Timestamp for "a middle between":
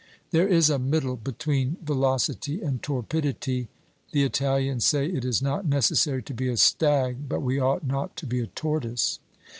0.71-1.77